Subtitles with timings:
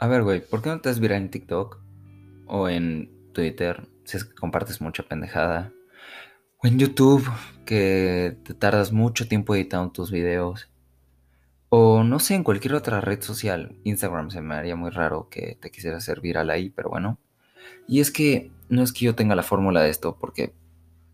[0.00, 1.80] A ver, güey, ¿por qué no te das viral en TikTok?
[2.46, 5.72] O en Twitter, si es que compartes mucha pendejada.
[6.62, 7.28] O en YouTube,
[7.66, 10.70] que te tardas mucho tiempo editando tus videos.
[11.68, 13.76] O no sé, en cualquier otra red social.
[13.82, 17.18] Instagram se me haría muy raro que te quisiera hacer viral ahí, pero bueno.
[17.88, 20.54] Y es que no es que yo tenga la fórmula de esto, porque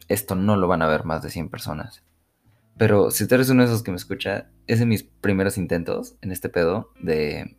[0.08, 2.02] esto no lo van a ver más de 100 personas.
[2.76, 6.16] Pero si tú eres uno de esos que me escucha, es de mis primeros intentos
[6.20, 7.56] en este pedo de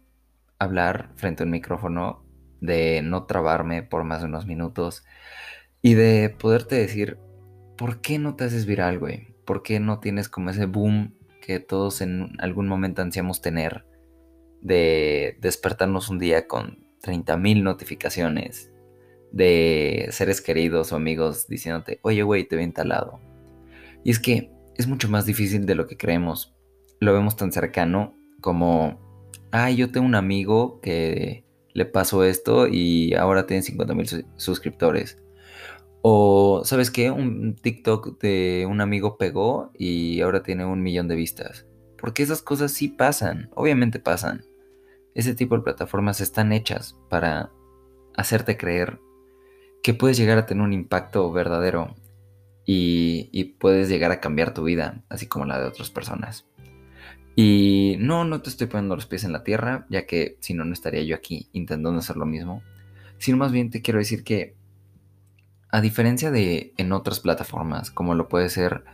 [0.59, 2.25] hablar frente a un micrófono,
[2.61, 5.03] de no trabarme por más de unos minutos
[5.81, 7.19] y de poderte decir,
[7.77, 9.35] ¿por qué no te haces viral, güey?
[9.45, 13.85] ¿Por qué no tienes como ese boom que todos en algún momento ansiamos tener
[14.61, 18.71] de despertarnos un día con 30.000 notificaciones
[19.31, 23.19] de seres queridos o amigos diciéndote, oye, güey, te vi talado?
[24.03, 26.55] Y es que es mucho más difícil de lo que creemos.
[26.99, 29.04] Lo vemos tan cercano como
[29.55, 35.17] ah, yo tengo un amigo que le pasó esto y ahora tiene 50 mil suscriptores.
[36.01, 37.09] O, ¿sabes qué?
[37.09, 41.65] Un TikTok de un amigo pegó y ahora tiene un millón de vistas.
[41.97, 44.45] Porque esas cosas sí pasan, obviamente pasan.
[45.15, 47.51] Ese tipo de plataformas están hechas para
[48.17, 48.99] hacerte creer
[49.81, 51.95] que puedes llegar a tener un impacto verdadero
[52.67, 56.45] y puedes llegar a cambiar tu vida, así como la de otras personas.
[57.35, 60.63] Y no, no te estoy poniendo los pies en la tierra, ya que si no,
[60.63, 62.63] no estaría yo aquí intentando hacer lo mismo.
[63.17, 64.55] Sino más bien te quiero decir que,
[65.69, 68.85] a diferencia de en otras plataformas, como lo puede ser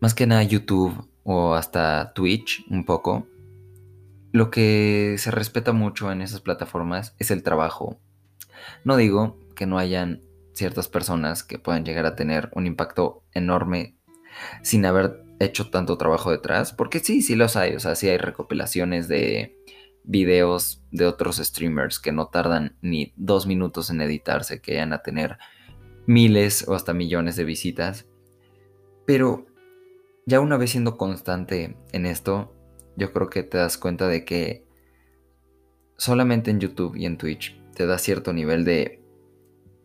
[0.00, 3.26] más que nada YouTube o hasta Twitch un poco,
[4.32, 7.98] lo que se respeta mucho en esas plataformas es el trabajo.
[8.84, 10.20] No digo que no hayan
[10.52, 13.96] ciertas personas que puedan llegar a tener un impacto enorme
[14.62, 18.18] sin haber hecho tanto trabajo detrás, porque sí, sí los hay, o sea, sí hay
[18.18, 19.56] recopilaciones de
[20.04, 25.02] videos de otros streamers que no tardan ni dos minutos en editarse, que vayan a
[25.02, 25.38] tener
[26.06, 28.06] miles o hasta millones de visitas.
[29.06, 29.46] Pero
[30.26, 32.54] ya una vez siendo constante en esto,
[32.96, 34.66] yo creo que te das cuenta de que
[35.96, 39.02] solamente en YouTube y en Twitch te da cierto nivel de...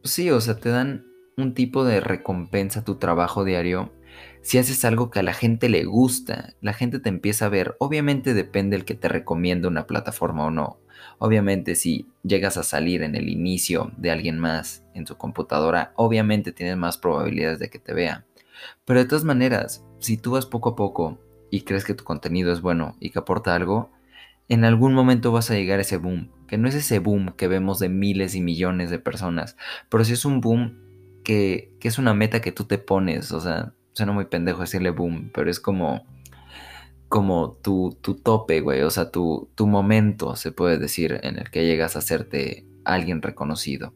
[0.01, 1.05] Pues sí, o sea, te dan
[1.37, 3.91] un tipo de recompensa a tu trabajo diario
[4.45, 7.75] si haces algo que a la gente le gusta, la gente te empieza a ver.
[7.79, 10.77] Obviamente depende el que te recomienda una plataforma o no.
[11.17, 16.51] Obviamente si llegas a salir en el inicio de alguien más en su computadora, obviamente
[16.51, 18.27] tienes más probabilidades de que te vea.
[18.85, 21.17] Pero de todas maneras, si tú vas poco a poco
[21.49, 23.89] y crees que tu contenido es bueno y que aporta algo,
[24.47, 27.47] en algún momento vas a llegar a ese boom, que no es ese boom que
[27.47, 29.57] vemos de miles y millones de personas,
[29.89, 30.77] pero sí es un boom
[31.23, 34.91] que, que es una meta que tú te pones, o sea, suena muy pendejo decirle
[34.91, 36.05] boom, pero es como,
[37.07, 41.49] como tu, tu tope, güey, o sea, tu, tu momento, se puede decir, en el
[41.49, 43.93] que llegas a hacerte alguien reconocido.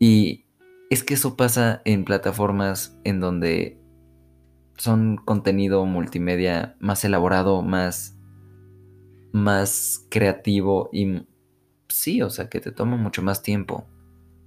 [0.00, 0.44] Y
[0.90, 3.78] es que eso pasa en plataformas en donde
[4.76, 8.18] son contenido multimedia más elaborado, más,
[9.32, 11.26] más creativo y
[11.88, 13.86] sí, o sea, que te toma mucho más tiempo,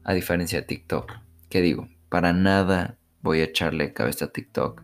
[0.03, 1.13] a diferencia de TikTok.
[1.49, 4.83] Que digo, para nada voy a echarle cabeza a TikTok.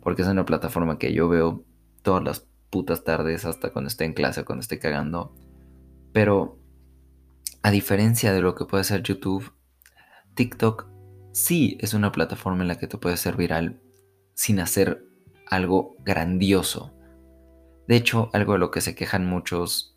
[0.00, 1.64] Porque es una plataforma que yo veo
[2.02, 5.34] todas las putas tardes hasta cuando esté en clase o cuando esté cagando.
[6.12, 6.58] Pero
[7.62, 9.52] a diferencia de lo que puede ser YouTube,
[10.34, 10.86] TikTok
[11.32, 13.80] sí es una plataforma en la que te puedes ser viral
[14.34, 15.04] sin hacer
[15.46, 16.94] algo grandioso.
[17.86, 19.96] De hecho, algo de lo que se quejan muchos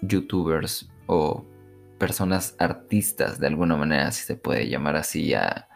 [0.00, 1.44] youtubers o
[1.98, 5.68] personas artistas de alguna manera, si se puede llamar así a,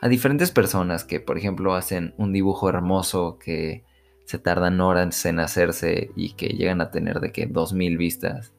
[0.00, 3.84] a diferentes personas que, por ejemplo, hacen un dibujo hermoso que
[4.24, 8.52] se tardan horas en hacerse y que llegan a tener de que dos mil vistas.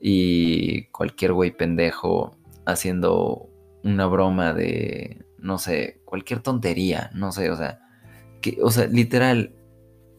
[0.00, 2.36] Y cualquier güey pendejo
[2.66, 3.48] haciendo
[3.82, 7.80] una broma de, no sé, cualquier tontería, no sé, o sea,
[8.42, 9.54] que, o sea, literal,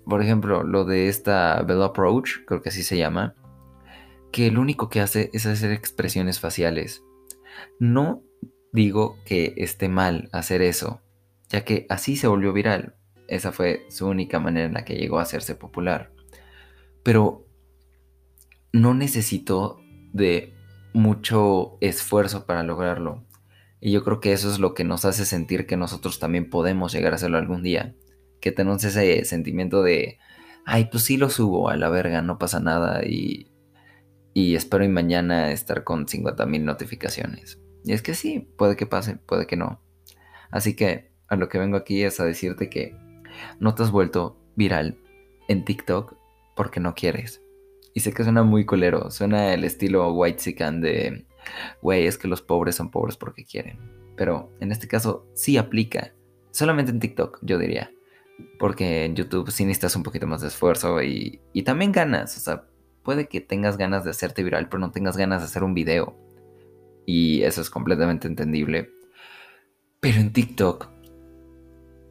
[0.05, 3.35] por ejemplo, lo de esta Bell Approach, creo que así se llama,
[4.31, 7.03] que lo único que hace es hacer expresiones faciales.
[7.79, 8.23] No
[8.71, 11.01] digo que esté mal hacer eso,
[11.49, 12.95] ya que así se volvió viral.
[13.27, 16.11] Esa fue su única manera en la que llegó a hacerse popular.
[17.03, 17.45] Pero
[18.71, 19.79] no necesitó
[20.13, 20.53] de
[20.93, 23.23] mucho esfuerzo para lograrlo.
[23.79, 26.93] Y yo creo que eso es lo que nos hace sentir que nosotros también podemos
[26.93, 27.95] llegar a hacerlo algún día.
[28.41, 30.19] Que tenemos ese sentimiento de,
[30.65, 33.51] ay, pues sí lo subo a la verga, no pasa nada y,
[34.33, 37.59] y espero y mañana estar con 50.000 notificaciones.
[37.87, 39.81] Y es que sí, puede que pase, puede que no.
[40.51, 42.93] Así que a lo que vengo aquí es a decirte que
[43.61, 44.97] no te has vuelto viral
[45.47, 46.15] en TikTok
[46.53, 47.41] porque no quieres.
[47.93, 51.27] Y sé que suena muy colero, suena el estilo white sican de,
[51.81, 53.79] güey, es que los pobres son pobres porque quieren.
[54.17, 56.13] Pero en este caso sí aplica.
[56.51, 57.89] Solamente en TikTok, yo diría.
[58.59, 62.35] Porque en YouTube sí necesitas un poquito más de esfuerzo y, y también ganas.
[62.35, 62.65] O sea,
[63.03, 66.26] puede que tengas ganas de hacerte viral, pero no tengas ganas de hacer un video.
[67.07, 68.91] Y eso es completamente entendible.
[70.01, 70.89] Pero en TikTok,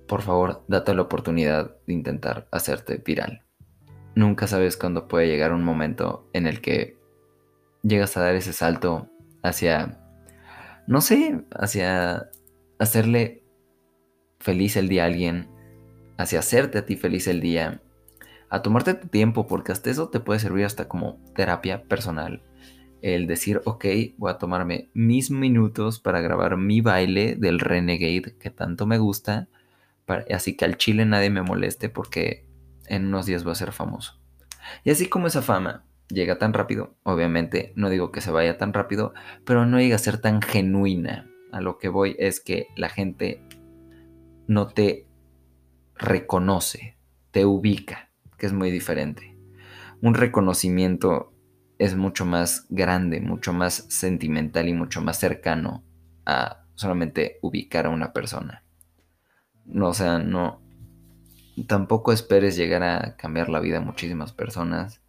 [0.08, 3.42] por favor, date la oportunidad de intentar hacerte viral.
[4.14, 6.96] Nunca sabes cuándo puede llegar un momento en el que
[7.82, 9.10] llegas a dar ese salto
[9.42, 10.00] hacia,
[10.86, 12.30] no sé, hacia
[12.78, 13.44] hacerle
[14.40, 15.50] feliz el día a alguien,
[16.16, 17.82] hacia hacerte a ti feliz el día,
[18.48, 22.42] a tomarte tu tiempo, porque hasta eso te puede servir hasta como terapia personal.
[23.06, 23.84] El decir, ok,
[24.16, 29.46] voy a tomarme mis minutos para grabar mi baile del Renegade que tanto me gusta,
[30.28, 32.48] así que al chile nadie me moleste porque
[32.88, 34.18] en unos días voy a ser famoso.
[34.82, 38.72] Y así como esa fama llega tan rápido, obviamente no digo que se vaya tan
[38.72, 39.14] rápido,
[39.44, 41.30] pero no llega a ser tan genuina.
[41.52, 43.40] A lo que voy es que la gente
[44.48, 45.06] no te
[45.94, 46.96] reconoce,
[47.30, 49.38] te ubica, que es muy diferente.
[50.02, 51.35] Un reconocimiento
[51.78, 55.84] es mucho más grande, mucho más sentimental y mucho más cercano
[56.24, 58.64] a solamente ubicar a una persona.
[59.64, 60.62] No, o sea, no.
[61.66, 65.02] Tampoco esperes llegar a cambiar la vida a muchísimas personas.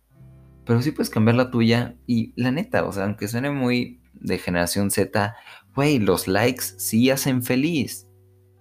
[0.66, 1.96] Pero sí puedes cambiar la tuya.
[2.08, 5.36] Y la neta, o sea, aunque suene muy de generación Z,
[5.75, 8.10] güey, los likes sí hacen feliz.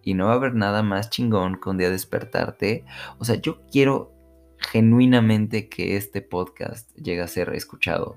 [0.02, 2.85] Y no va a haber nada más chingón que un día despertarte.
[3.19, 4.15] O sea, yo quiero
[4.58, 8.17] genuinamente que este podcast llegue a ser escuchado.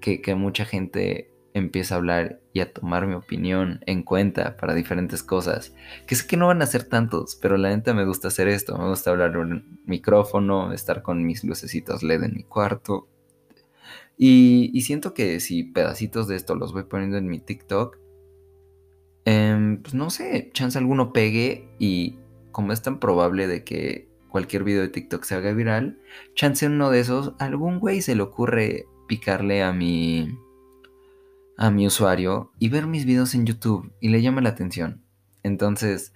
[0.00, 4.74] Que, que mucha gente empieza a hablar y a tomar mi opinión en cuenta para
[4.74, 5.74] diferentes cosas.
[6.06, 8.76] Que sé que no van a ser tantos, pero la neta me gusta hacer esto.
[8.78, 13.08] Me gusta hablar un micrófono, estar con mis lucecitos LED en mi cuarto.
[14.16, 17.98] Y, siento que si pedacitos de esto los voy poniendo en mi TikTok,
[19.24, 22.18] em, pues no sé, chance alguno pegue y
[22.52, 26.00] como es tan probable de que cualquier video de TikTok se haga viral,
[26.34, 30.38] chance en uno de esos, algún güey se le ocurre picarle a mi
[31.58, 35.04] a mi usuario y ver mis videos en YouTube y le llama la atención.
[35.42, 36.14] Entonces,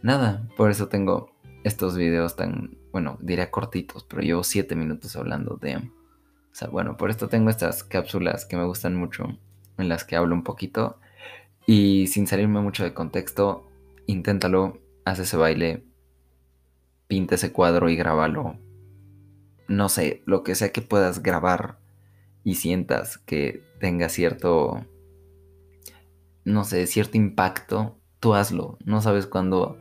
[0.00, 5.56] nada, por eso tengo estos videos tan, bueno, diría cortitos, pero llevo 7 minutos hablando
[5.56, 5.76] de...
[5.76, 9.38] O sea, bueno, por esto tengo estas cápsulas que me gustan mucho,
[9.76, 10.98] en las que hablo un poquito
[11.66, 13.68] y sin salirme mucho de contexto,
[14.06, 15.84] inténtalo, haz ese baile,
[17.10, 18.56] pinta ese cuadro y grábalo.
[19.66, 21.80] No sé, lo que sea que puedas grabar
[22.44, 24.86] y sientas que tenga cierto,
[26.44, 28.78] no sé, cierto impacto, tú hazlo.
[28.84, 29.76] No sabes cuándo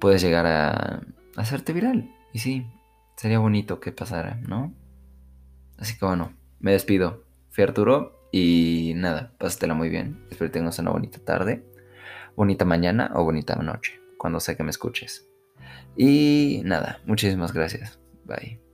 [0.00, 1.00] puedes llegar a
[1.34, 2.14] hacerte viral.
[2.34, 2.66] Y sí,
[3.16, 4.74] sería bonito que pasara, ¿no?
[5.78, 7.24] Así que bueno, me despido.
[7.48, 10.26] Fui Arturo y nada, pásatela muy bien.
[10.30, 11.64] Espero que tengas una bonita tarde,
[12.36, 15.29] bonita mañana o bonita noche, cuando sea que me escuches.
[15.96, 17.98] Y nada, muchísimas gracias.
[18.24, 18.69] Bye.